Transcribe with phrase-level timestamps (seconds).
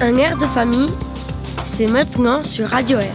[0.00, 0.90] Un air de famille,
[1.64, 3.12] c'est maintenant sur Radio Air.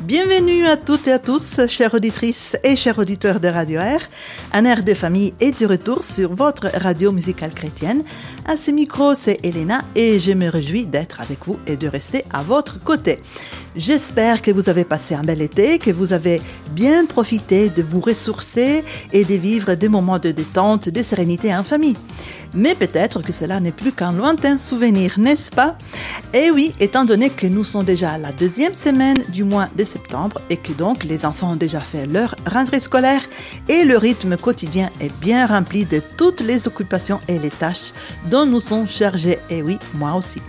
[0.00, 4.08] Bienvenue à toutes et à tous, chères auditrices et chers auditeurs de Radio Air.
[4.54, 8.04] Un air de famille est de retour sur votre radio musicale chrétienne.
[8.46, 12.24] À ce micro, c'est Elena et je me réjouis d'être avec vous et de rester
[12.32, 13.18] à votre côté.
[13.74, 18.00] J'espère que vous avez passé un bel été, que vous avez bien profité de vous
[18.00, 18.84] ressourcer
[19.14, 21.96] et de vivre des moments de détente, de sérénité en famille.
[22.52, 25.78] Mais peut-être que cela n'est plus qu'un lointain souvenir, n'est-ce pas?
[26.34, 29.84] Eh oui, étant donné que nous sommes déjà à la deuxième semaine du mois de
[29.84, 33.22] septembre et que donc les enfants ont déjà fait leur rentrée scolaire
[33.70, 37.94] et le rythme quotidien est bien rempli de toutes les occupations et les tâches
[38.30, 39.38] dont nous sommes chargés.
[39.48, 40.42] Eh oui, moi aussi.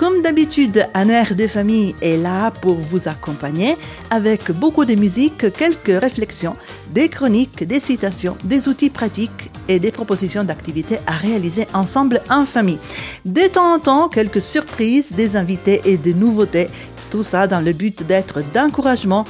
[0.00, 3.76] Comme d'habitude, un air de famille est là pour vous accompagner
[4.08, 6.56] avec beaucoup de musique, quelques réflexions,
[6.88, 12.46] des chroniques, des citations, des outils pratiques et des propositions d'activités à réaliser ensemble en
[12.46, 12.78] famille.
[13.26, 16.68] De temps en temps, quelques surprises, des invités et des nouveautés,
[17.10, 19.26] tout ça dans le but d'être d'encouragement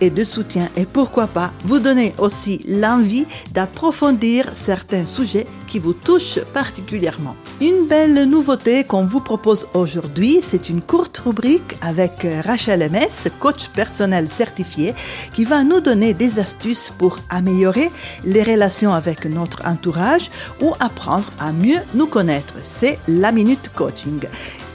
[0.00, 5.92] et de soutien et pourquoi pas vous donner aussi l'envie d'approfondir certains sujets qui vous
[5.92, 7.36] touchent particulièrement.
[7.60, 13.68] Une belle nouveauté qu'on vous propose aujourd'hui, c'est une courte rubrique avec Rachel MS, coach
[13.68, 14.94] personnel certifié,
[15.32, 17.90] qui va nous donner des astuces pour améliorer
[18.24, 22.54] les relations avec notre entourage ou apprendre à mieux nous connaître.
[22.62, 24.20] C'est la Minute Coaching.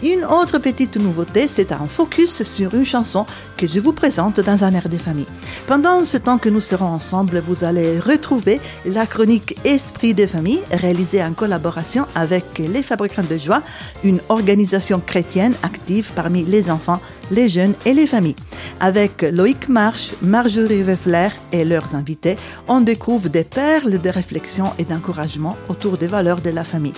[0.06, 3.26] Une autre petite nouveauté, c'est un focus sur une chanson
[3.58, 5.26] que je vous présente dans un air de famille.
[5.66, 10.60] Pendant ce temps que nous serons ensemble, vous allez retrouver la chronique Esprit de famille
[10.70, 13.64] réalisée en collaboration avec les Fabricants de Joie,
[14.04, 18.36] une organisation chrétienne active parmi les enfants, les jeunes et les familles.
[18.80, 22.36] Avec Loïc Marche, Marjorie Weffler et leurs invités,
[22.68, 26.94] on découvre des perles de réflexion et d'encouragement autour des valeurs de la famille.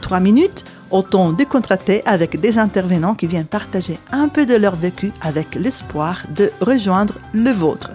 [0.00, 4.76] Trois minutes au ton décontracté avec des intervenants qui viennent partager un peu de leur
[4.76, 7.90] vécu avec l'espoir de rejoindre le vôtre.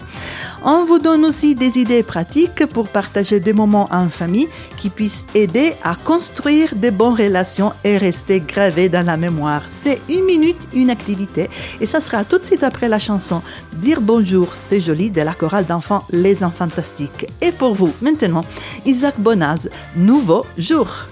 [0.64, 5.26] On vous donne aussi des idées pratiques pour partager des moments en famille qui puissent
[5.34, 9.64] aider à construire de bonnes relations et rester gravés dans la mémoire.
[9.68, 11.50] C'est une minute, une activité
[11.80, 13.42] et ça sera tout de suite après la chanson
[13.74, 17.28] Dire bonjour, c'est joli de la chorale d'enfants Les Enfants Fantastiques.
[17.42, 18.42] Et pour vous, maintenant,
[18.86, 21.08] Isaac Bonaz, Nouveau Jour.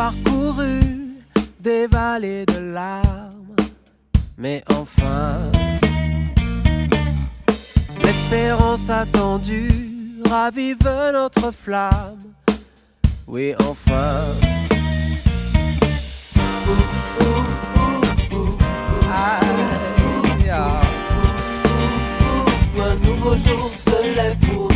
[0.00, 0.80] Parcouru
[1.60, 3.54] des vallées de larmes,
[4.38, 5.36] mais enfin,
[8.02, 10.78] l'espérance attendue ravive
[11.12, 12.32] notre flamme.
[13.26, 14.24] Oui, enfin.
[19.12, 19.70] Aïe.
[22.88, 24.69] Un nouveau jour se lève pour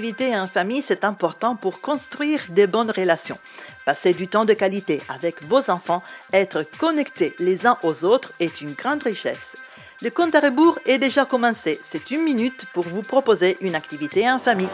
[0.00, 3.38] des activités en famille, c'est important pour construire des bonnes relations.
[3.84, 6.02] Passer du temps de qualité avec vos enfants,
[6.32, 9.56] être connectés les uns aux autres est une grande richesse.
[10.00, 11.78] Le compte à rebours est déjà commencé.
[11.82, 14.70] C'est une minute pour vous proposer une activité en famille.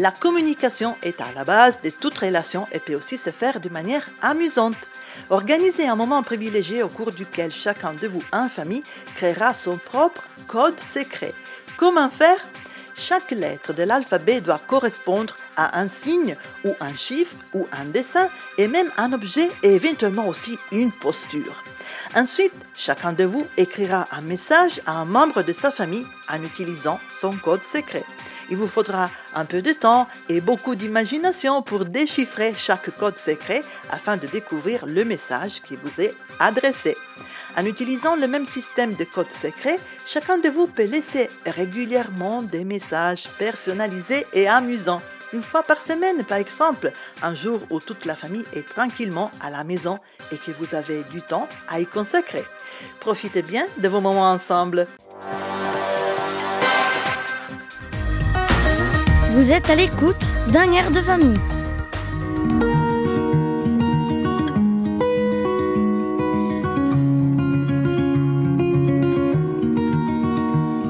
[0.00, 3.68] La communication est à la base de toute relation et peut aussi se faire de
[3.68, 4.88] manière amusante.
[5.28, 8.84] Organisez un moment privilégié au cours duquel chacun de vous en famille
[9.16, 11.34] créera son propre code secret.
[11.76, 12.38] Comment faire?
[12.94, 18.28] Chaque lettre de l'alphabet doit correspondre à un signe ou un chiffre ou un dessin
[18.56, 21.64] et même un objet et éventuellement aussi une posture.
[22.14, 27.00] Ensuite, chacun de vous écrira un message à un membre de sa famille en utilisant
[27.20, 28.04] son code secret.
[28.50, 33.60] Il vous faudra un peu de temps et beaucoup d'imagination pour déchiffrer chaque code secret
[33.90, 36.96] afin de découvrir le message qui vous est adressé.
[37.56, 42.64] En utilisant le même système de code secret, chacun de vous peut laisser régulièrement des
[42.64, 45.02] messages personnalisés et amusants.
[45.32, 46.90] Une fois par semaine, par exemple,
[47.22, 49.98] un jour où toute la famille est tranquillement à la maison
[50.32, 52.44] et que vous avez du temps à y consacrer.
[53.00, 54.86] Profitez bien de vos moments ensemble.
[59.34, 61.34] Vous êtes à l'écoute d'un air de famille.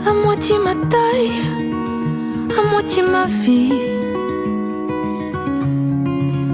[0.07, 1.43] À moitié ma taille,
[2.59, 3.73] à moitié ma vie.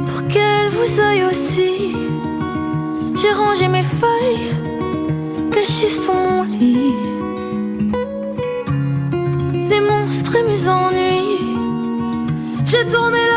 [0.08, 1.94] Pour qu'elle vous aille aussi,
[3.14, 4.50] j'ai rangé mes feuilles
[5.52, 6.94] cachées sous mon lit.
[9.68, 11.03] Des monstres et mes ennuis
[12.74, 13.33] j'ai tourné la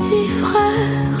[0.00, 1.19] petit frère,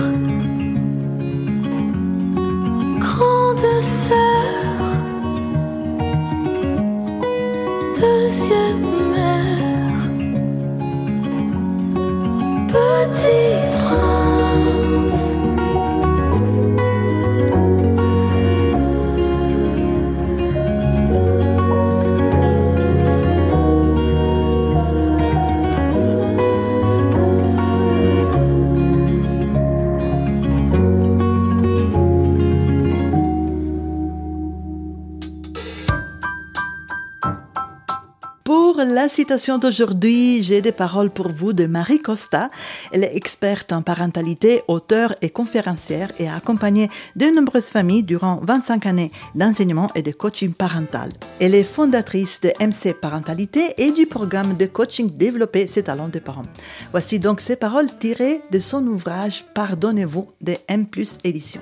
[39.10, 42.48] citation d'aujourd'hui, j'ai des paroles pour vous de Marie Costa.
[42.92, 48.40] Elle est experte en parentalité, auteure et conférencière et a accompagné de nombreuses familles durant
[48.42, 51.10] 25 années d'enseignement et de coaching parental.
[51.40, 56.20] Elle est fondatrice de MC Parentalité et du programme de coaching Développer ses talents de
[56.20, 56.46] parents.
[56.92, 60.86] Voici donc ces paroles tirées de son ouvrage Pardonnez-vous de M
[61.24, 61.60] Édition.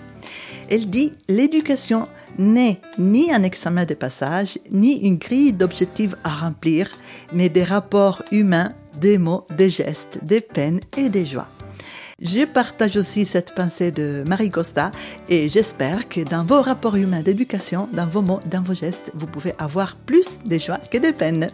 [0.71, 6.91] Elle dit L'éducation n'est ni un examen de passage, ni une grille d'objectifs à remplir,
[7.33, 11.49] mais des rapports humains, des mots, des gestes, des peines et des joies.
[12.21, 14.91] Je partage aussi cette pensée de Marie Costa
[15.29, 19.27] et j'espère que dans vos rapports humains d'éducation, dans vos mots, dans vos gestes, vous
[19.27, 21.49] pouvez avoir plus de joie que de peine.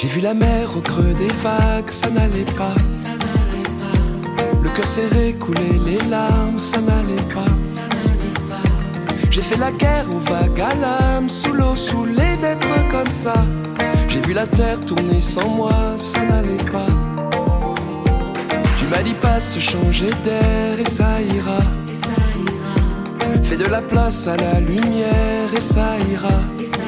[0.00, 2.76] J'ai vu la mer au creux des vagues, ça n'allait pas.
[4.62, 7.50] Le cœur serré, couler les larmes, ça n'allait pas.
[9.28, 13.34] J'ai fait la guerre aux vagues à l'âme, sous l'eau, saoulé d'être comme ça.
[14.08, 16.92] J'ai vu la terre tourner sans moi, ça n'allait pas.
[18.76, 21.58] Tu m'as dit pas se changer d'air et ça ira.
[23.42, 26.87] Fais de la place à la lumière et ça ira.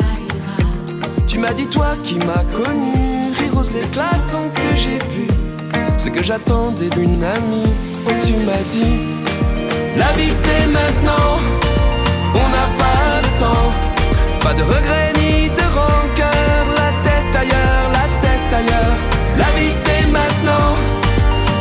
[1.31, 5.29] Tu m'as dit toi qui m'as connu, rire aux éclatants que j'ai pu.
[5.97, 7.73] Ce que j'attendais d'une amie,
[8.05, 8.99] oh tu m'as dit,
[9.97, 11.39] la vie c'est maintenant,
[12.35, 13.71] on n'a pas de temps,
[14.41, 18.97] pas de regrets ni de rancœur, la tête ailleurs, la tête ailleurs.
[19.39, 20.75] La vie c'est maintenant,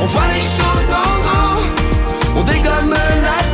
[0.01, 3.48] on voit les choses en grand, on dégomme la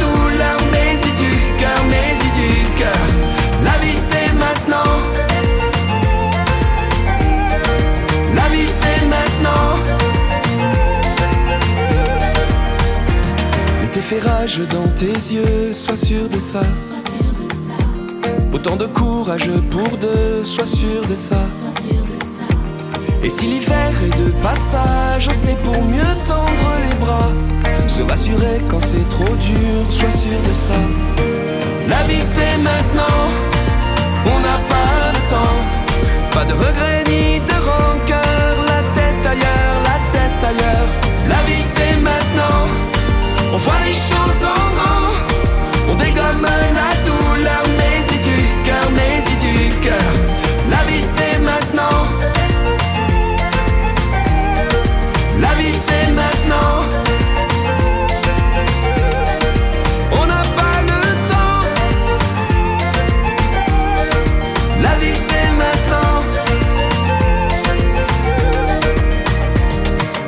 [14.06, 16.62] fait rage dans tes yeux, sois sûr de ça.
[18.54, 21.42] Autant de courage pour deux, sois sûr de ça.
[23.24, 27.32] Et si l'hiver est de passage, c'est pour mieux tendre les bras.
[27.88, 30.80] Se rassurer quand c'est trop dur, sois sûr de ça.
[31.90, 33.22] La vie c'est maintenant,
[34.28, 35.58] on n'a pas de temps.
[36.32, 40.90] Pas de regrets ni de rancœur, la tête ailleurs, la tête ailleurs.
[41.28, 42.68] La vie c'est maintenant,
[43.54, 45.12] on voit les choses en grand.
[45.90, 46.48] On dégomme
[46.80, 50.12] la douleur, mais y du cœur, mais y du cœur.
[50.70, 52.00] La vie c'est maintenant.
[55.40, 56.84] La vie c'est maintenant.
[60.12, 61.62] On n'a pas le temps.
[64.82, 66.24] La vie c'est maintenant.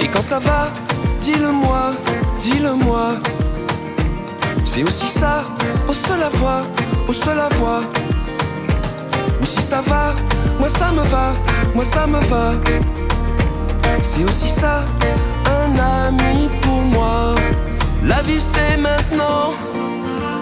[0.02, 0.70] Et quand ça va,
[1.22, 1.52] dis-le
[2.38, 3.16] moi, dis-le moi.
[4.64, 5.44] C'est aussi ça,
[5.88, 6.64] au seul à voir,
[7.08, 7.82] au seul à voir.
[9.40, 10.14] Mais si ça va,
[10.60, 11.34] moi ça me va,
[11.74, 12.54] moi ça me va.
[14.02, 14.84] C'est aussi ça,
[15.46, 15.72] un
[16.08, 17.36] ami pour moi.
[18.04, 19.54] La vie c'est maintenant,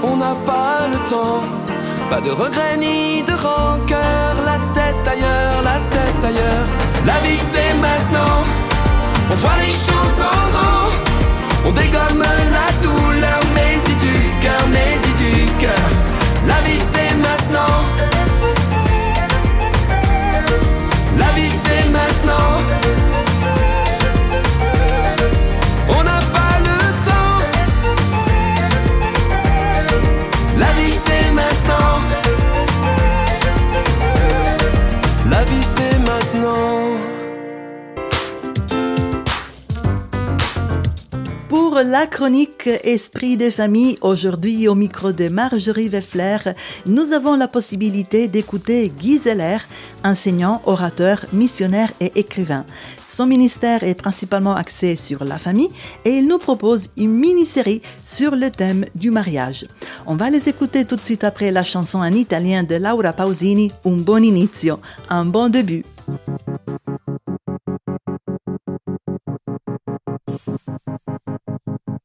[0.03, 1.43] on n'a pas le temps.
[2.09, 6.67] Pas de regrets ni de rancœur, la tête ailleurs, la tête ailleurs.
[7.05, 8.43] La vie c'est maintenant,
[9.31, 11.04] on voit les choses en grand.
[11.67, 12.23] On dégomme
[12.57, 15.89] la douleur, mais y du cœur, mais y du cœur.
[16.47, 17.77] La vie c'est maintenant.
[21.17, 23.04] La vie c'est maintenant.
[41.75, 46.37] Pour la chronique Esprit de famille, aujourd'hui au micro de Marjorie Weffler,
[46.85, 49.57] nous avons la possibilité d'écouter Guy Zeller,
[50.01, 52.65] enseignant, orateur, missionnaire et écrivain.
[53.03, 55.69] Son ministère est principalement axé sur la famille
[56.05, 59.65] et il nous propose une mini-série sur le thème du mariage.
[60.05, 63.73] On va les écouter tout de suite après la chanson en italien de Laura Pausini,
[63.83, 65.83] Un buon inizio, un bon début.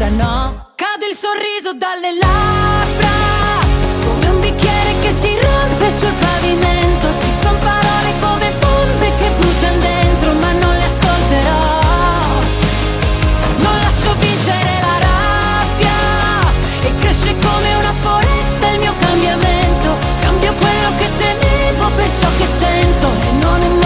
[0.00, 0.70] dura no.
[0.74, 3.14] Cade il sorriso dalle labbra,
[4.04, 7.08] come un bicchiere che si rompe sul pavimento.
[7.20, 11.60] Ci sono parole come bombe che bruciano dentro, ma non le ascolterò.
[13.58, 15.98] Non lascio vincere la rabbia
[16.82, 19.96] e cresce come una foresta il mio cambiamento.
[20.18, 23.79] Scambio quello che temevo per ciò che sento e non è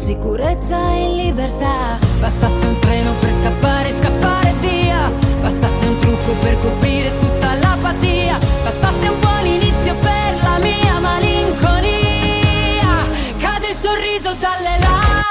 [0.00, 1.98] l'insicurezza in libertà.
[2.20, 5.12] Bastasse un treno per scappare, scappare via.
[5.42, 8.38] Bastasse un trucco per coprire tutta l'apatia.
[8.62, 12.88] Bastasse un buon inizio per la mia malinconia.
[13.36, 15.29] Cade il sorriso dalle labbra,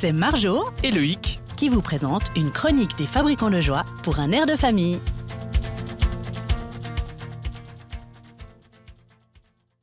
[0.00, 4.32] C'est Marjo Et Loïc qui vous présente une chronique des fabricants de joie pour un
[4.32, 4.98] air de famille.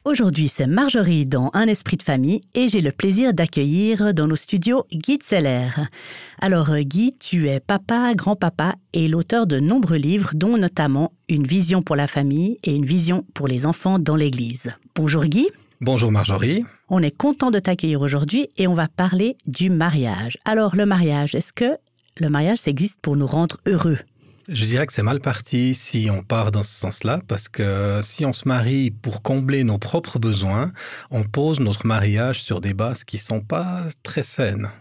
[0.05, 4.35] Aujourd'hui, c'est Marjorie dans Un esprit de famille et j'ai le plaisir d'accueillir dans nos
[4.35, 5.69] studios Guy Seller.
[6.41, 11.45] Alors euh, Guy, tu es papa, grand-papa et l'auteur de nombreux livres dont notamment Une
[11.45, 14.73] vision pour la famille et une vision pour les enfants dans l'église.
[14.95, 15.47] Bonjour Guy.
[15.79, 16.65] Bonjour Marjorie.
[16.89, 20.39] On est content de t'accueillir aujourd'hui et on va parler du mariage.
[20.43, 21.77] Alors le mariage, est-ce que
[22.17, 23.99] le mariage ça existe pour nous rendre heureux?
[24.47, 28.25] Je dirais que c'est mal parti si on part dans ce sens-là, parce que si
[28.25, 30.71] on se marie pour combler nos propres besoins,
[31.11, 34.71] on pose notre mariage sur des bases qui sont pas très saines.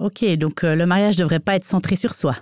[0.00, 2.34] Ok, donc euh, le mariage devrait pas être centré sur soi.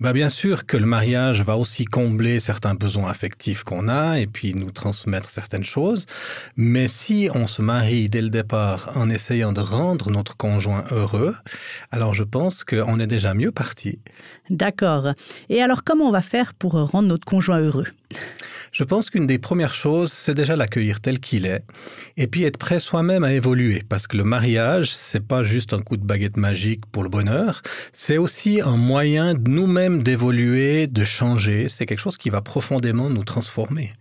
[0.00, 4.28] Bah bien sûr que le mariage va aussi combler certains besoins affectifs qu'on a et
[4.28, 6.06] puis nous transmettre certaines choses.
[6.56, 11.34] Mais si on se marie dès le départ en essayant de rendre notre conjoint heureux,
[11.90, 13.98] alors je pense qu'on est déjà mieux parti.
[14.50, 15.14] D'accord.
[15.48, 17.88] Et alors comment on va faire pour rendre notre conjoint heureux?
[18.72, 21.64] Je pense qu'une des premières choses, c'est déjà l'accueillir tel qu'il est
[22.16, 25.80] et puis être prêt soi-même à évoluer parce que le mariage, c'est pas juste un
[25.80, 31.68] coup de baguette magique pour le bonheur, c'est aussi un moyen nous-mêmes d'évoluer, de changer,
[31.68, 33.92] c'est quelque chose qui va profondément nous transformer.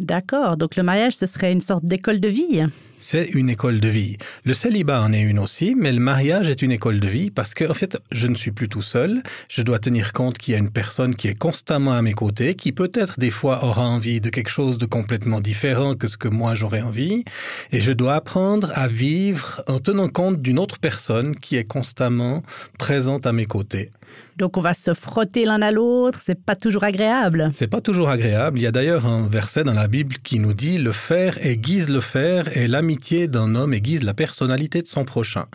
[0.00, 2.62] D'accord, donc le mariage ce serait une sorte d'école de vie
[2.98, 4.18] C'est une école de vie.
[4.44, 7.54] Le célibat en est une aussi, mais le mariage est une école de vie parce
[7.54, 9.22] que en fait, je ne suis plus tout seul.
[9.48, 12.54] Je dois tenir compte qu'il y a une personne qui est constamment à mes côtés,
[12.54, 16.28] qui peut-être des fois aura envie de quelque chose de complètement différent que ce que
[16.28, 17.24] moi j'aurais envie,
[17.72, 22.42] et je dois apprendre à vivre en tenant compte d'une autre personne qui est constamment
[22.78, 23.90] présente à mes côtés.
[24.36, 27.50] Donc on va se frotter l'un à l'autre, c'est pas toujours agréable.
[27.54, 28.58] C'est pas toujours agréable.
[28.58, 31.88] Il y a d'ailleurs un verset dans la Bible qui nous dit le fer aiguise
[31.88, 35.46] le fer et l'amitié d'un homme aiguise la personnalité de son prochain.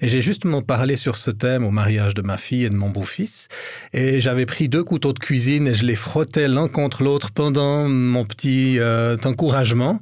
[0.00, 2.90] Et j'ai justement parlé sur ce thème au mariage de ma fille et de mon
[2.90, 3.46] beau-fils.
[3.92, 7.88] Et j'avais pris deux couteaux de cuisine et je les frottais l'un contre l'autre pendant
[7.88, 10.00] mon petit euh, encouragement.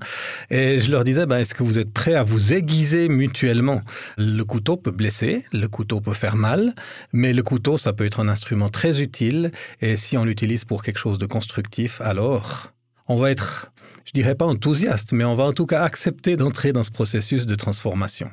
[0.48, 3.82] Et je leur disais, ben, est-ce que vous êtes prêts à vous aiguiser mutuellement?
[4.16, 6.74] Le couteau peut blesser, le couteau peut faire mal,
[7.12, 10.82] mais le couteau, ça peut être un instrument très utile et si on l'utilise pour
[10.82, 12.72] quelque chose de constructif, alors
[13.08, 13.72] on va être,
[14.04, 17.46] je dirais pas enthousiaste, mais on va en tout cas accepter d'entrer dans ce processus
[17.46, 18.30] de transformation.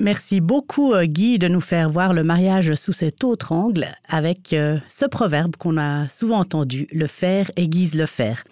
[0.00, 4.52] Merci beaucoup euh, Guy de nous faire voir le mariage sous cet autre angle avec
[4.52, 8.44] euh, ce proverbe qu'on a souvent entendu, le fer aiguise le fer.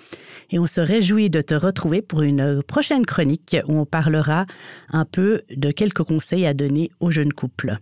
[0.50, 4.46] Et on se réjouit de te retrouver pour une prochaine chronique où on parlera
[4.90, 7.78] un peu de quelques conseils à donner aux jeunes couples.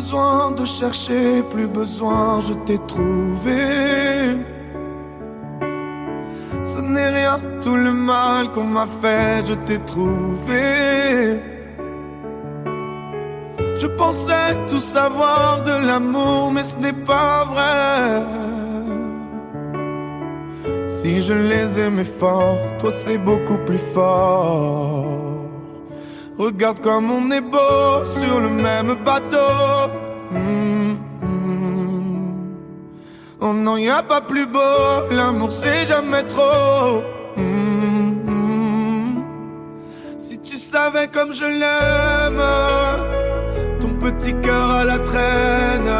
[0.09, 3.59] besoin de chercher, plus besoin, je t'ai trouvé.
[6.65, 11.43] Ce n'est rien, tout le mal qu'on m'a fait, je t'ai trouvé.
[13.81, 18.23] Je pensais tout savoir de l'amour, mais ce n'est pas vrai.
[20.89, 25.05] Si je les aimais fort, toi c'est beaucoup plus fort.
[26.39, 29.98] Regarde comme on est beau sur le même bateau.
[30.31, 30.69] Mm,
[33.79, 37.03] y a pas plus beau, l'amour c'est jamais trop.
[37.37, 39.25] Mm, mm.
[40.19, 42.43] Si tu savais comme je l'aime,
[43.81, 45.93] ton petit cœur à la traîne.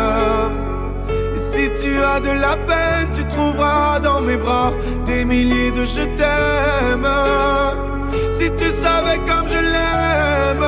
[1.35, 4.73] Si tu as de la peine, tu trouveras dans mes bras
[5.07, 7.09] des milliers de je t'aime.
[8.39, 10.67] Si tu savais comme je l'aime,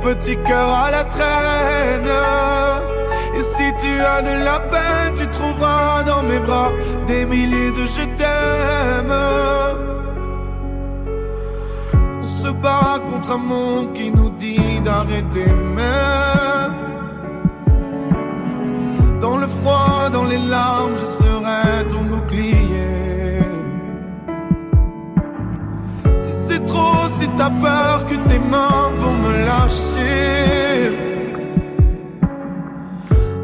[0.00, 2.12] petit cœur à la traîne.
[3.36, 6.70] Et si tu as de la peine, tu trouveras dans mes bras
[7.06, 9.14] des milliers de je t'aime.
[12.22, 16.74] On se bat contre un monde qui nous dit d'arrêter même.
[19.20, 21.27] Dans le froid, dans les larmes, je serai
[27.38, 30.92] t'as peur que tes mains vont me lâcher,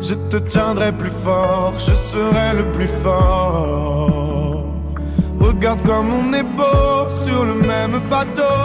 [0.00, 4.64] je te tiendrai plus fort, je serai le plus fort.
[5.40, 8.60] Regarde comme on est beau sur le même bateau.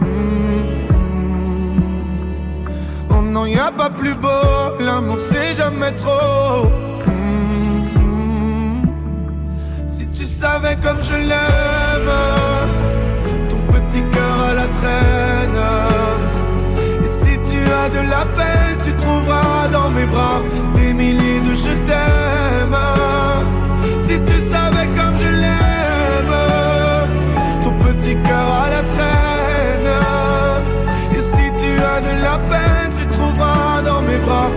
[0.00, 0.06] Mm,
[0.92, 1.80] mm.
[3.10, 4.48] Oh non, y a pas plus beau,
[4.80, 6.62] l'amour c'est jamais trop.
[7.06, 8.72] Mm-hmm.
[9.86, 12.14] Si tu savais comme je l'aime,
[13.50, 14.27] ton petit cœur
[14.78, 15.62] traîne.
[17.04, 20.40] Et si tu as de la peine, tu trouveras dans mes bras
[20.74, 22.78] des milliers de je t'aime.
[24.00, 26.38] Si tu savais comme je l'aime,
[27.64, 29.92] ton petit cœur à la traîne.
[31.16, 34.50] Et si tu as de la peine, tu trouveras dans mes bras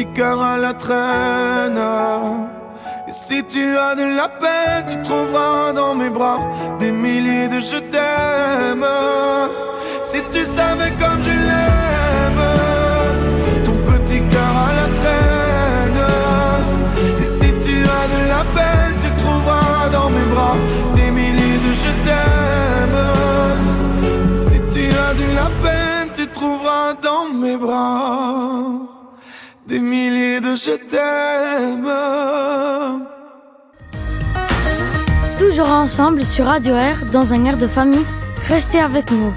[0.00, 1.78] petit cœur à la traîne.
[3.08, 6.40] Et si tu as de la peine, tu trouveras dans mes bras
[6.78, 8.86] des milliers de je t'aime.
[10.10, 12.46] Si tu savais comme je l'aime,
[13.66, 16.02] ton petit cœur à la traîne.
[17.22, 20.56] Et si tu as de la peine, tu trouveras dans mes bras
[20.94, 23.00] des milliers de je t'aime.
[24.44, 28.79] Si tu as de la peine, tu trouveras dans mes bras
[29.70, 30.54] des milliers de.
[35.38, 38.04] Toujours ensemble sur Radio Air dans un air de famille.
[38.48, 39.32] Restez avec nous.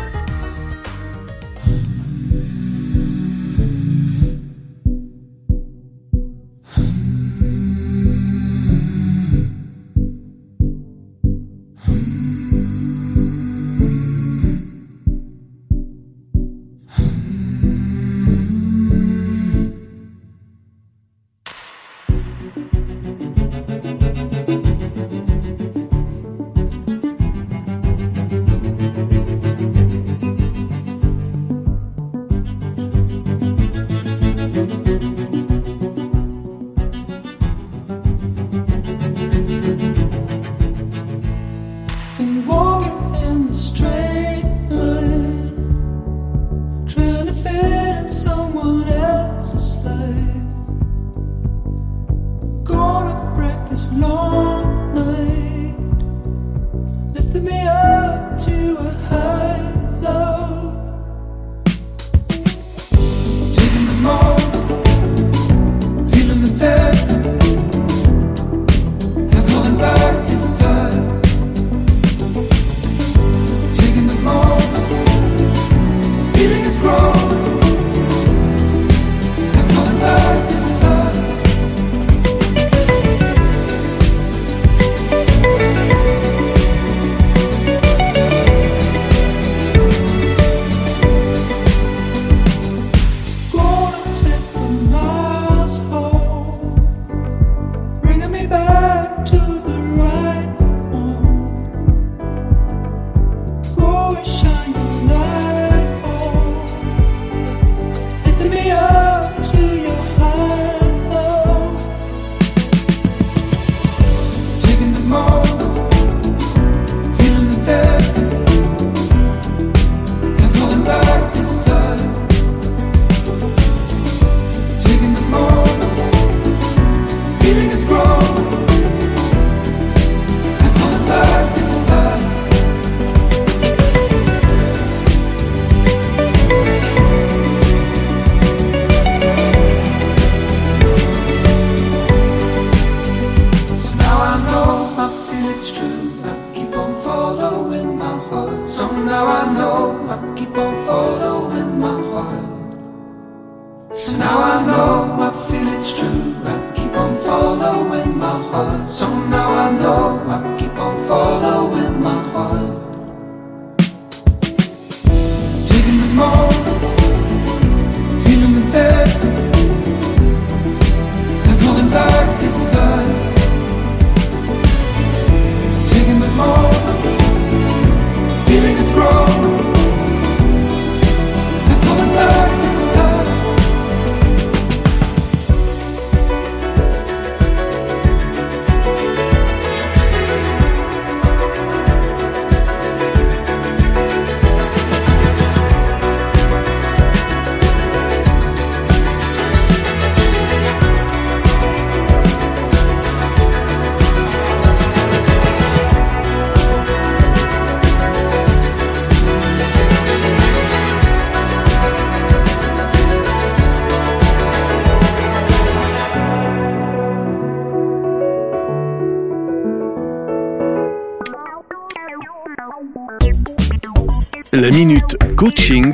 [225.44, 225.94] Coaching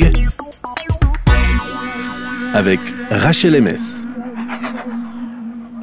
[2.53, 4.05] avec Rachel MS.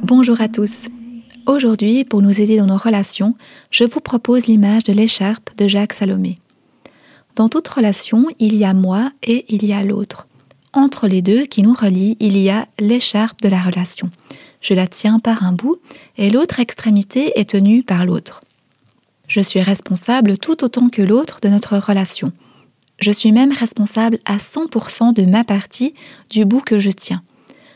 [0.03, 0.87] Bonjour à tous.
[1.45, 3.35] Aujourd'hui, pour nous aider dans nos relations,
[3.69, 6.39] je vous propose l'image de l'écharpe de Jacques Salomé.
[7.35, 10.27] Dans toute relation, il y a moi et il y a l'autre.
[10.71, 14.09] Entre les deux qui nous relient, il y a l'écharpe de la relation.
[14.61, 15.81] Je la tiens par un bout
[16.17, 18.43] et l'autre extrémité est tenue par l'autre.
[19.27, 22.31] Je suis responsable tout autant que l'autre de notre relation.
[22.99, 25.93] Je suis même responsable à 100% de ma partie
[26.29, 27.21] du bout que je tiens.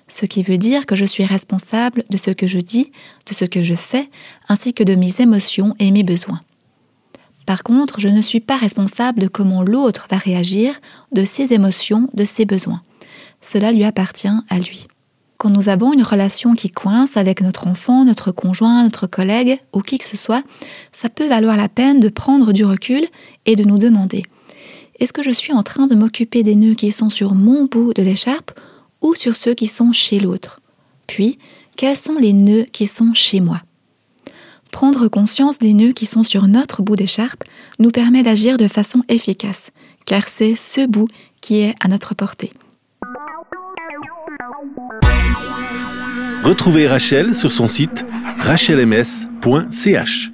[0.07, 2.91] Ce qui veut dire que je suis responsable de ce que je dis,
[3.27, 4.09] de ce que je fais,
[4.49, 6.41] ainsi que de mes émotions et mes besoins.
[7.45, 10.79] Par contre, je ne suis pas responsable de comment l'autre va réagir,
[11.11, 12.81] de ses émotions, de ses besoins.
[13.41, 14.87] Cela lui appartient à lui.
[15.37, 19.81] Quand nous avons une relation qui coince avec notre enfant, notre conjoint, notre collègue ou
[19.81, 20.43] qui que ce soit,
[20.91, 23.07] ça peut valoir la peine de prendre du recul
[23.45, 24.23] et de nous demander
[25.01, 27.91] est-ce que je suis en train de m'occuper des nœuds qui sont sur mon bout
[27.91, 28.51] de l'écharpe
[29.01, 30.61] ou sur ceux qui sont chez l'autre?
[31.07, 31.39] Puis,
[31.75, 33.63] quels sont les nœuds qui sont chez moi?
[34.69, 37.43] Prendre conscience des nœuds qui sont sur notre bout d'écharpe
[37.79, 39.71] nous permet d'agir de façon efficace,
[40.05, 41.07] car c'est ce bout
[41.41, 42.51] qui est à notre portée.
[46.43, 48.05] Retrouvez Rachel sur son site
[48.37, 50.31] rachelms.ch.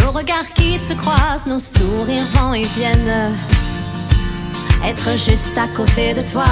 [0.00, 3.34] Nos regards qui se croisent, nos sourires vont et viennent.
[4.84, 6.44] Être juste à côté de toi.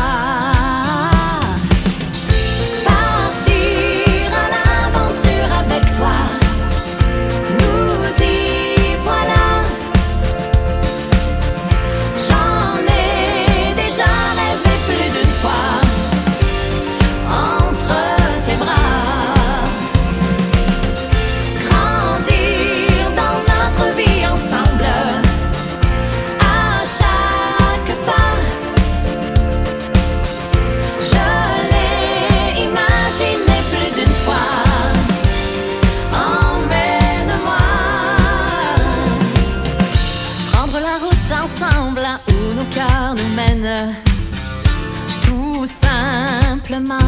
[45.22, 46.98] Tout simplement.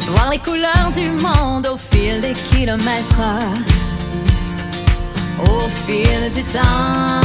[0.00, 3.20] Voir les couleurs du monde au fil des kilomètres.
[5.38, 7.20] Au fil du temps.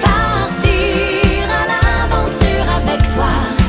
[0.00, 3.61] Partir à l'aventure avec toi.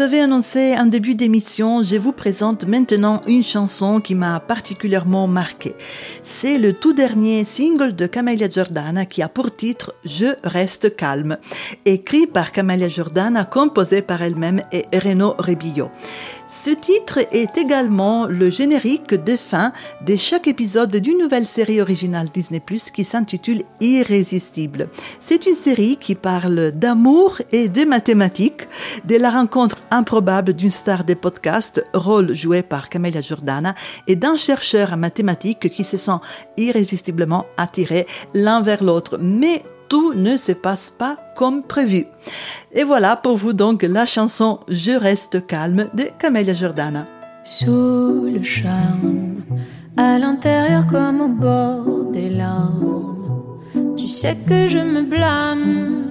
[0.00, 5.28] Vous avais annoncé en début d'émission, je vous présente maintenant une chanson qui m'a particulièrement
[5.28, 5.74] marqué.
[6.22, 11.36] C'est le tout dernier single de Camelia Jordana qui a pour titre Je reste calme,
[11.84, 15.90] écrit par Camelia Jordana, composé par elle-même et Renaud Rebillo.
[16.52, 19.72] Ce titre est également le générique de fin
[20.04, 24.88] de chaque épisode d'une nouvelle série originale Disney Plus qui s'intitule Irrésistible.
[25.20, 28.66] C'est une série qui parle d'amour et de mathématiques,
[29.04, 33.76] de la rencontre improbable d'une star des podcasts, rôle joué par Camélia Jordana,
[34.08, 36.18] et d'un chercheur en mathématiques qui se sent
[36.56, 39.18] irrésistiblement attirés l'un vers l'autre.
[39.22, 42.06] Mais tout ne se passe pas comme prévu.
[42.72, 47.06] Et voilà pour vous donc la chanson Je reste calme de Camélia Jordana.
[47.44, 49.42] Sous le charme,
[49.96, 53.58] à l'intérieur comme au bord des larmes,
[53.96, 56.04] tu sais que je me blâme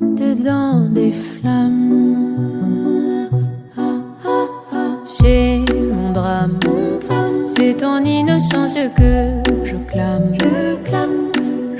[0.00, 1.88] dedans des flammes.
[5.04, 6.58] C'est mon drame,
[7.46, 10.32] c'est ton innocence que je clame.
[10.34, 11.27] Je clame,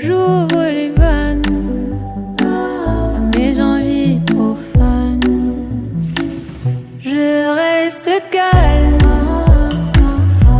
[0.09, 1.43] j'ouvre les vannes
[3.35, 5.19] mes envies profanes.
[6.99, 7.25] Je
[7.61, 8.97] reste calme,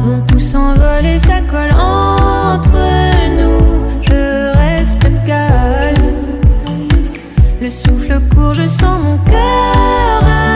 [0.05, 2.79] mon pouce s'envole et ça colle entre
[3.39, 3.61] nous.
[4.01, 4.23] Je
[4.61, 6.11] reste calme,
[7.59, 10.48] le souffle court, je sens mon cœur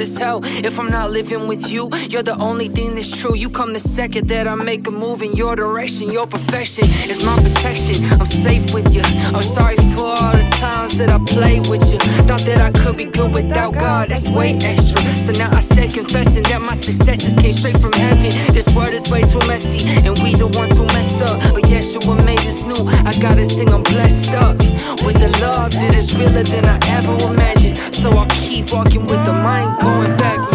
[0.00, 0.40] is hell.
[0.44, 3.34] If I'm not living with you, you're the only thing that's true.
[3.34, 6.10] You come the second that I make a move in your direction.
[6.10, 8.04] Your perfection is my protection.
[8.20, 9.02] I'm safe with you.
[9.34, 11.98] I'm sorry for all the times that I played with you.
[12.28, 15.00] Thought that I could be good without God, that's way extra.
[15.20, 18.30] So now I say confessing that my successes came straight from heaven.
[18.54, 21.38] This world is way too messy, and we the ones who messed up.
[21.54, 22.82] But Yeshua made us new.
[23.08, 24.56] I gotta sing, I'm blessed up
[25.04, 27.76] with the love that is realer than I ever imagined.
[27.94, 30.47] So I'll keep walking with the mind going back.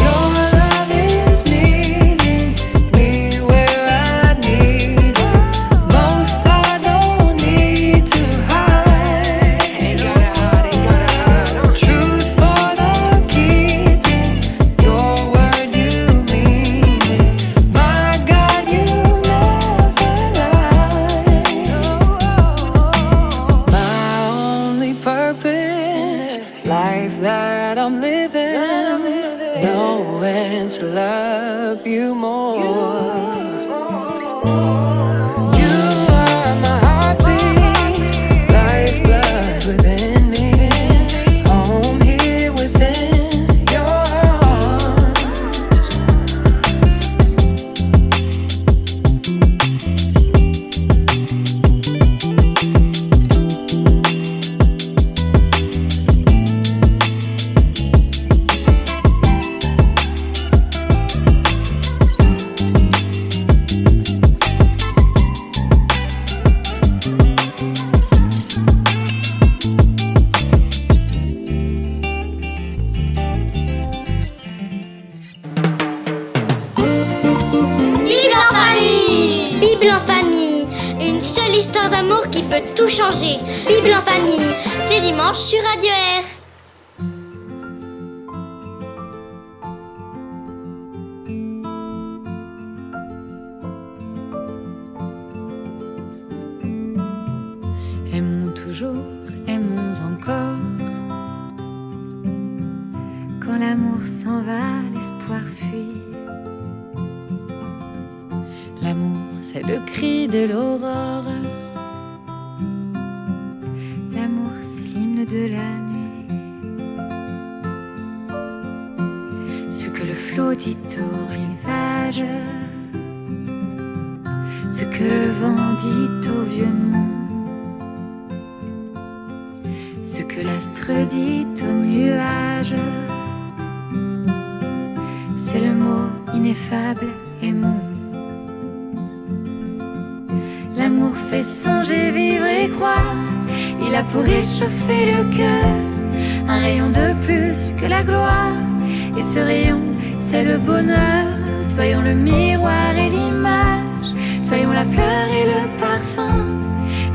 [152.14, 154.14] Miroir et l'image.
[154.44, 156.46] Soyons la fleur et le parfum.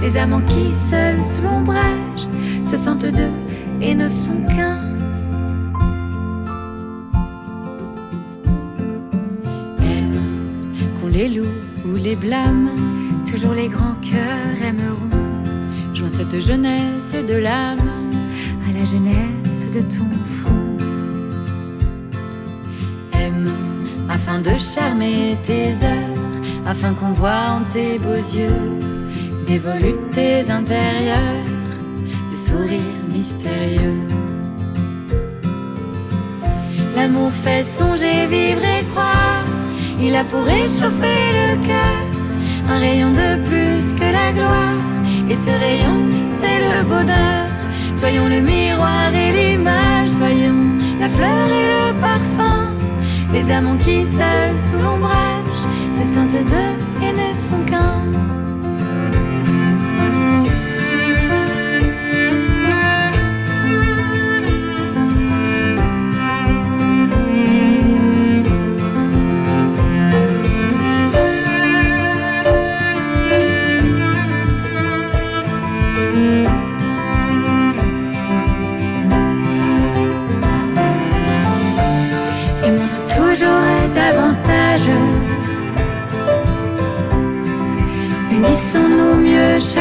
[0.00, 2.28] Les amants qui, seuls sous l'ombrage,
[2.64, 3.32] se sentent deux
[3.80, 4.78] et ne sont qu'un.
[9.80, 10.20] Aime
[11.00, 12.70] qu'on les loue ou les blâme,
[13.30, 15.08] toujours les grands cœurs aimeront.
[15.94, 18.10] Joins cette jeunesse de l'âme
[18.68, 20.17] à la jeunesse de ton
[24.40, 26.22] de charmer tes heures,
[26.66, 28.78] afin qu'on voit en tes beaux yeux
[29.46, 31.46] des voluptés intérieures,
[32.30, 34.02] le sourire mystérieux.
[36.94, 39.44] L'amour fait songer, vivre et croire.
[40.00, 42.08] Il a pour réchauffer le cœur
[42.70, 44.82] un rayon de plus que la gloire.
[45.30, 45.98] Et ce rayon,
[46.38, 47.46] c'est le bonheur.
[47.96, 50.64] Soyons le miroir et l'image, soyons
[51.00, 52.47] la fleur et le parfum.
[53.38, 55.60] Les amants qui seuls sous l'ombrage
[55.96, 57.97] se sentent deux et ne sont qu'un.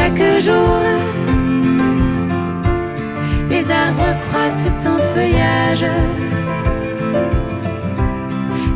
[0.08, 0.80] Chaque jour.
[3.50, 5.86] Les arbres croissent en feuillage.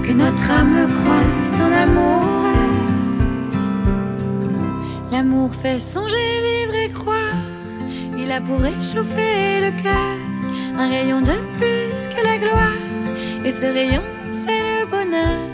[0.04, 2.24] Que notre âme croisse en amour.
[5.12, 7.38] L'amour fait songer, vivre et croire.
[8.18, 10.18] Il a pour réchauffer le cœur
[10.78, 12.82] rayon de plus que la gloire.
[13.46, 14.02] Et ce rayon,
[14.32, 15.48] c'est le bonheur.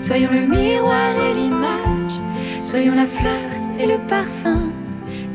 [0.00, 2.20] Soyons le miroir et l'image.
[2.60, 3.48] Soyons la fleur
[3.80, 4.65] et le parfum.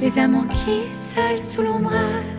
[0.02, 2.31] Les amants qui, seuls sous l'ombrage,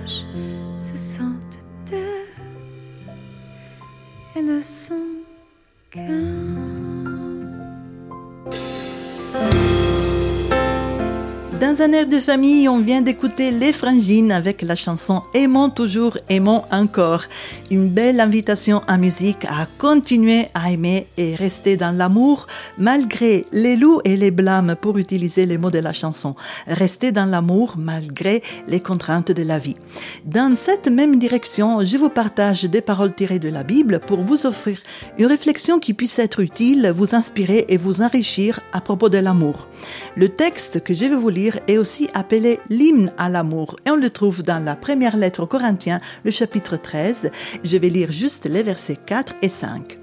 [11.93, 17.25] de famille, on vient d'écouter Les Frangines avec la chanson Aimons toujours, aimons encore.
[17.71, 22.47] Une belle invitation en musique à continuer à aimer et rester dans l'amour
[22.79, 26.35] malgré les loups et les blâmes pour utiliser les mots de la chanson.
[26.67, 29.77] Rester dans l'amour malgré les contraintes de la vie.
[30.25, 34.47] Dans cette même direction, je vous partage des paroles tirées de la Bible pour vous
[34.47, 34.79] offrir
[35.19, 39.69] une réflexion qui puisse être utile, vous inspirer et vous enrichir à propos de l'amour.
[40.17, 43.97] Le texte que je vais vous lire est aussi appelé l'hymne à l'amour et on
[43.97, 47.33] le trouve dans la première lettre aux Corinthiens, le chapitre 13.
[47.65, 49.99] Je vais lire juste les versets 4 et 5.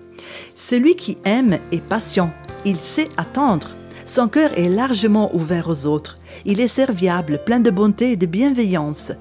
[0.56, 2.34] Celui qui aime est patient,
[2.66, 3.70] il sait attendre.
[4.04, 6.18] Son cœur est largement ouvert aux autres.
[6.44, 9.14] Il est serviable, plein de bonté et de bienveillance.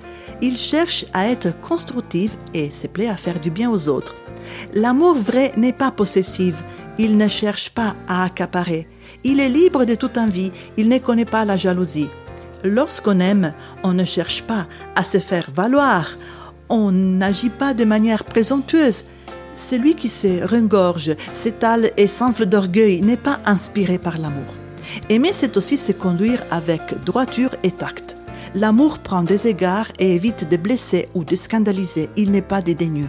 [0.42, 4.16] Il cherche à être constructif et se plaît à faire du bien aux autres.
[4.74, 6.56] L'amour vrai n'est pas possessif.
[6.98, 8.88] Il ne cherche pas à accaparer.
[9.22, 10.50] Il est libre de toute envie.
[10.76, 12.08] Il ne connaît pas la jalousie.
[12.64, 13.52] Lorsqu'on aime,
[13.84, 16.16] on ne cherche pas à se faire valoir.
[16.68, 19.04] On n'agit pas de manière présomptueuse.
[19.54, 24.54] Celui qui se regorge, s'étale et s'enfle d'orgueil n'est pas inspiré par l'amour.
[25.08, 28.16] Aimer, c'est aussi se conduire avec droiture et tact.
[28.54, 32.08] L'amour prend des égards et évite de blesser ou de scandaliser.
[32.16, 33.08] Il n'est pas dédaigneux.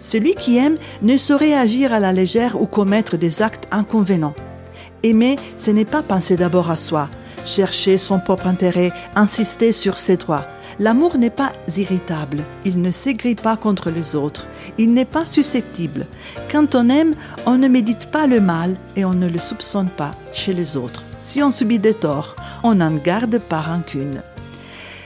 [0.00, 4.34] Celui qui aime ne saurait agir à la légère ou commettre des actes inconvénients.
[5.02, 7.08] Aimer, ce n'est pas penser d'abord à soi,
[7.48, 10.46] chercher son propre intérêt, insister sur ses droits.
[10.78, 14.46] L'amour n'est pas irritable, il ne s'aigrit pas contre les autres,
[14.76, 16.06] il n'est pas susceptible.
[16.52, 17.14] Quand on aime,
[17.46, 21.02] on ne médite pas le mal et on ne le soupçonne pas chez les autres.
[21.18, 24.22] Si on subit des torts, on n'en garde pas rancune.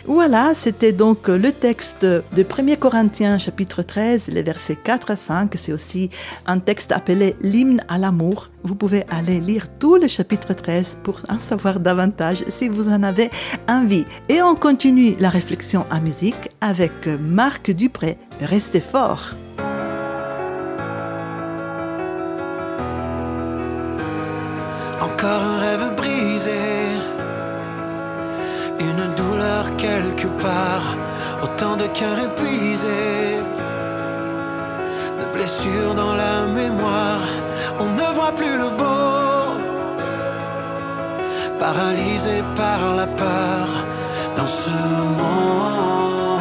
[0.04, 5.52] Voilà, c'était donc le texte de 1 Corinthiens chapitre 13, les versets 4 à 5.
[5.54, 6.10] C'est aussi
[6.44, 8.48] un texte appelé l'hymne à l'amour.
[8.64, 13.04] Vous pouvez aller lire tout le chapitre 13 pour en savoir davantage si vous en
[13.04, 13.30] avez
[13.68, 14.04] envie.
[14.28, 18.18] Et on continue la réflexion en musique avec Marc Dupré.
[18.40, 19.30] Restez fort.
[25.00, 26.50] Encore un rêve brisé,
[29.76, 30.96] quelque part,
[31.42, 33.38] autant de cœurs épuisés,
[35.18, 37.26] de blessures dans la mémoire,
[37.78, 39.46] on ne voit plus le beau,
[41.58, 43.68] paralysé par la peur
[44.36, 44.70] dans ce
[45.18, 46.31] monde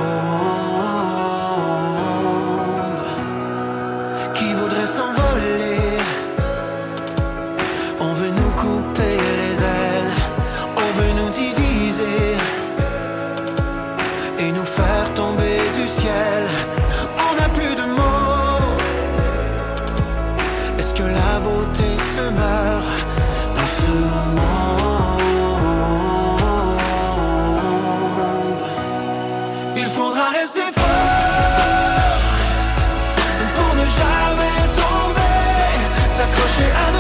[36.61, 36.90] s'accrocher à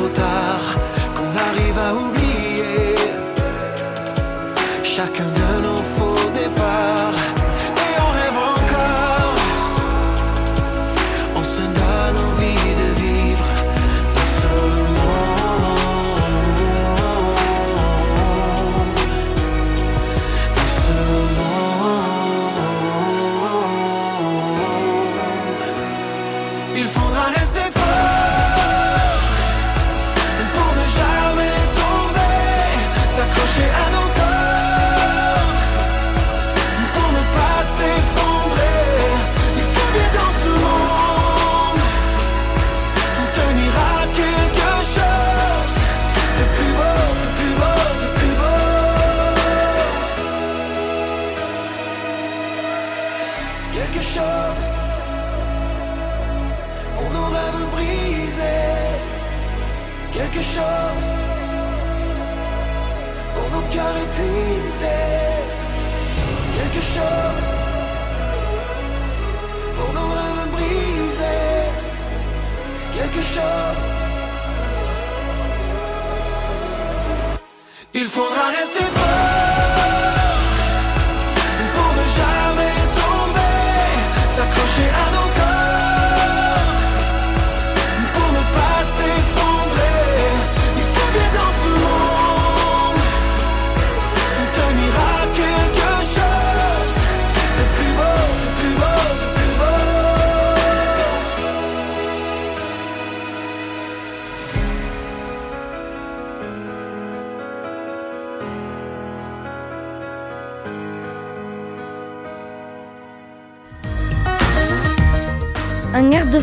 [0.00, 0.78] trop tard,
[1.14, 2.94] qu'on arrive à oublier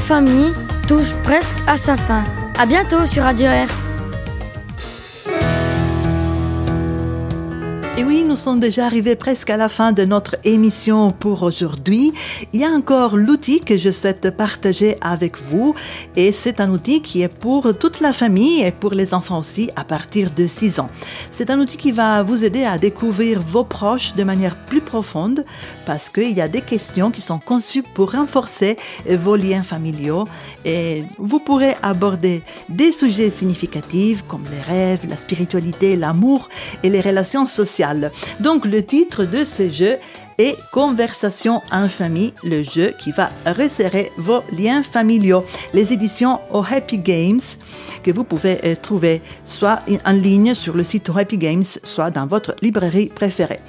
[0.08, 0.54] famille
[0.88, 2.24] touche presque à sa fin.
[2.58, 3.87] À bientôt sur Radio Air.
[8.08, 12.14] Oui, nous sommes déjà arrivés presque à la fin de notre émission pour aujourd'hui.
[12.54, 15.76] Il y a encore l'outil que je souhaite partager avec vous
[16.16, 19.70] et c'est un outil qui est pour toute la famille et pour les enfants aussi
[19.76, 20.90] à partir de 6 ans.
[21.32, 25.44] C'est un outil qui va vous aider à découvrir vos proches de manière plus profonde
[25.86, 28.78] parce qu'il y a des questions qui sont conçues pour renforcer
[29.10, 30.24] vos liens familiaux
[30.64, 36.48] et vous pourrez aborder des sujets significatifs comme les rêves, la spiritualité, l'amour
[36.84, 37.97] et les relations sociales.
[38.40, 39.98] Donc le titre de ce jeu
[40.38, 45.44] est Conversation en famille, le jeu qui va resserrer vos liens familiaux.
[45.74, 47.40] Les éditions au Happy Games
[48.04, 52.28] que vous pouvez euh, trouver soit en ligne sur le site Happy Games, soit dans
[52.28, 53.60] votre librairie préférée.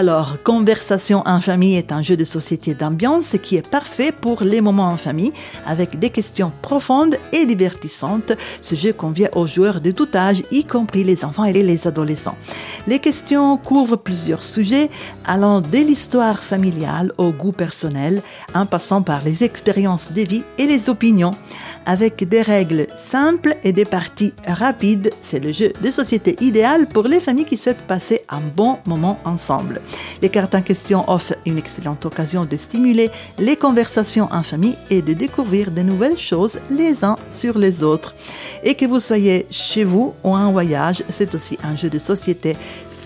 [0.00, 4.60] Alors, Conversation en famille est un jeu de société d'ambiance qui est parfait pour les
[4.60, 5.32] moments en famille
[5.66, 8.30] avec des questions profondes et divertissantes.
[8.60, 12.36] Ce jeu convient aux joueurs de tout âge, y compris les enfants et les adolescents.
[12.86, 14.88] Les questions couvrent plusieurs sujets
[15.26, 18.22] allant de l'histoire familiale au goût personnel,
[18.54, 21.32] en passant par les expériences de vie et les opinions.
[21.86, 27.08] Avec des règles simples et des parties rapides, c'est le jeu de société idéal pour
[27.08, 29.80] les familles qui souhaitent passer un bon moment ensemble.
[30.20, 35.02] Les cartes en question offrent une excellente occasion de stimuler les conversations en famille et
[35.02, 38.14] de découvrir de nouvelles choses les uns sur les autres.
[38.64, 42.56] Et que vous soyez chez vous ou en voyage, c'est aussi un jeu de société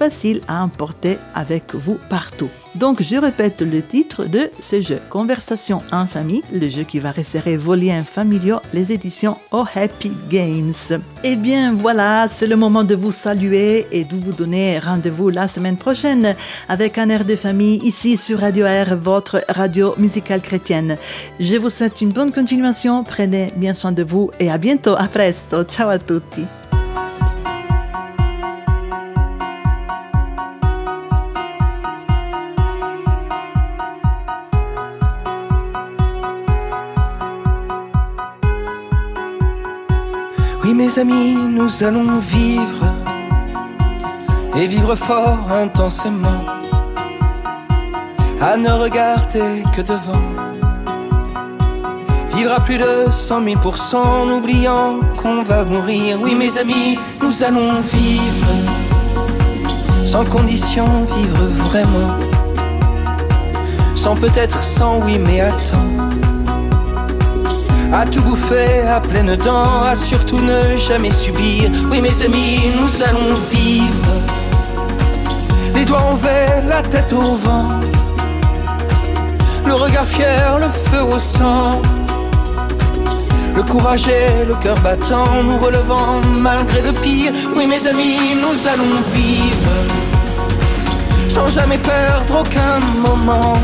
[0.02, 2.50] facile à emporter avec vous partout.
[2.74, 7.12] Donc je répète le titre de ce jeu, Conversation en famille, le jeu qui va
[7.12, 11.00] resserrer vos liens familiaux, les éditions au Happy Games.
[11.22, 15.46] Eh bien voilà, c'est le moment de vous saluer et de vous donner rendez-vous la
[15.46, 16.34] semaine prochaine
[16.68, 20.96] avec un air de famille ici sur Radio Air, votre radio musicale chrétienne.
[21.38, 25.06] Je vous souhaite une bonne continuation, prenez bien soin de vous et à bientôt, à
[25.06, 26.44] presto, ciao a tutti.
[40.72, 42.86] Oui mes amis, nous allons vivre
[44.56, 46.40] et vivre fort intensément,
[48.40, 50.26] à ne regarder que devant.
[52.34, 56.18] Vivre à plus de 100 000% en oubliant qu'on va mourir.
[56.22, 58.52] Oui mes amis, nous allons vivre
[60.06, 60.86] sans condition,
[61.18, 62.16] vivre vraiment.
[63.94, 65.91] Sans peut-être sans oui mais attends
[67.92, 71.70] à tout bouffer à pleines dents, à surtout ne jamais subir.
[71.90, 74.12] Oui, mes amis, nous allons vivre.
[75.74, 77.68] Les doigts envers, la tête au vent.
[79.66, 81.80] Le regard fier, le feu au sang.
[83.54, 87.32] Le courage et le cœur battant, nous relevant malgré le pire.
[87.54, 89.72] Oui, mes amis, nous allons vivre.
[91.28, 93.54] Sans jamais perdre aucun moment.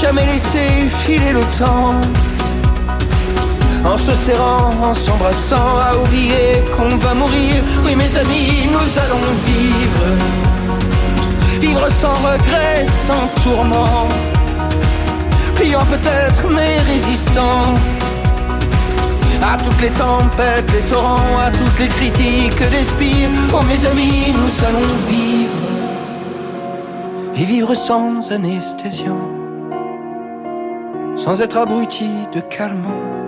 [0.00, 2.00] Jamais laisser filer le temps
[3.84, 7.62] en se serrant, en s'embrassant, à oublier qu'on va mourir.
[7.84, 10.06] Oui, mes amis, nous allons vivre.
[11.60, 14.08] Vivre sans regret, sans tourment.
[15.54, 17.62] Pliant peut-être, mais résistant.
[19.44, 23.28] À toutes les tempêtes, les torrents, à toutes les critiques, les spires.
[23.52, 25.50] Oh, mes amis, nous allons vivre.
[27.36, 29.18] Et vivre sans anesthésion.
[31.16, 33.21] Sans être abruti de calmant.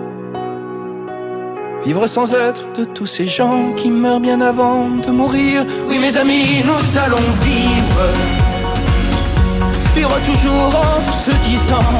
[1.85, 5.63] Vivre sans être de tous ces gens qui meurent bien avant de mourir.
[5.87, 8.01] Oui, mes amis, nous allons vivre.
[9.95, 11.93] Vivre toujours en se disant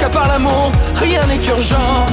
[0.00, 2.06] qu'à part l'amour, rien n'est urgent.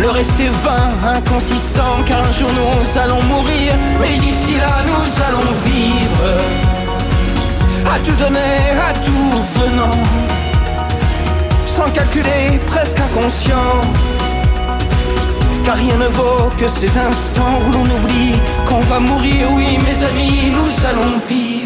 [0.00, 3.74] Le reste est vain, inconsistant, car un jour nous allons mourir.
[4.00, 6.24] Mais d'ici là, nous allons vivre.
[7.94, 10.00] À tout donner, à tout venant.
[11.66, 14.07] Sans calculé, presque inconscient.
[15.68, 18.32] Car rien ne vaut que ces instants où l'on oublie
[18.66, 19.52] qu'on va mourir.
[19.54, 21.57] Oui, mes amis, nous allons vivre